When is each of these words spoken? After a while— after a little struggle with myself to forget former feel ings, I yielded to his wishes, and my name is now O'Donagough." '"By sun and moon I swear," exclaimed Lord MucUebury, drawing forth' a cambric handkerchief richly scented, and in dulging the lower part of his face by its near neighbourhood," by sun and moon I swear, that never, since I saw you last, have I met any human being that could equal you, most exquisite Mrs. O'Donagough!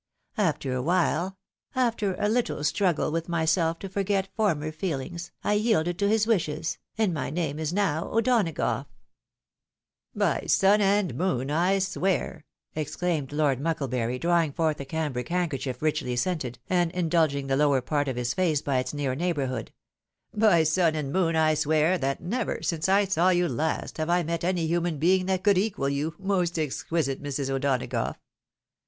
After 0.39 0.73
a 0.73 0.81
while— 0.81 1.37
after 1.75 2.15
a 2.17 2.27
little 2.27 2.63
struggle 2.63 3.11
with 3.11 3.29
myself 3.29 3.77
to 3.77 3.87
forget 3.87 4.29
former 4.35 4.71
feel 4.71 4.99
ings, 4.99 5.31
I 5.43 5.53
yielded 5.53 5.99
to 5.99 6.09
his 6.09 6.25
wishes, 6.25 6.79
and 6.97 7.13
my 7.13 7.29
name 7.29 7.59
is 7.59 7.71
now 7.71 8.09
O'Donagough." 8.11 8.87
'"By 10.25 10.45
sun 10.47 10.81
and 10.81 11.13
moon 11.13 11.51
I 11.51 11.77
swear," 11.77 12.45
exclaimed 12.73 13.31
Lord 13.31 13.59
MucUebury, 13.59 14.19
drawing 14.19 14.53
forth' 14.53 14.79
a 14.79 14.85
cambric 14.85 15.29
handkerchief 15.29 15.83
richly 15.83 16.15
scented, 16.15 16.57
and 16.67 16.89
in 16.93 17.07
dulging 17.07 17.45
the 17.45 17.55
lower 17.55 17.79
part 17.81 18.07
of 18.07 18.15
his 18.15 18.33
face 18.33 18.63
by 18.63 18.79
its 18.79 18.95
near 18.95 19.13
neighbourhood," 19.13 19.71
by 20.35 20.63
sun 20.63 20.95
and 20.95 21.13
moon 21.13 21.35
I 21.35 21.53
swear, 21.53 21.99
that 21.99 22.21
never, 22.23 22.63
since 22.63 22.89
I 22.89 23.05
saw 23.05 23.29
you 23.29 23.47
last, 23.47 23.99
have 23.99 24.09
I 24.09 24.23
met 24.23 24.43
any 24.43 24.65
human 24.65 24.97
being 24.97 25.27
that 25.27 25.43
could 25.43 25.59
equal 25.59 25.89
you, 25.89 26.15
most 26.17 26.57
exquisite 26.57 27.21
Mrs. 27.21 27.51
O'Donagough! 27.51 28.15